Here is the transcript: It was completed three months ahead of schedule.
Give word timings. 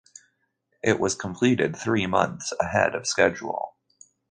It 0.83 0.99
was 0.99 1.13
completed 1.13 1.75
three 1.77 2.07
months 2.07 2.53
ahead 2.59 2.95
of 2.95 3.05
schedule. 3.05 3.75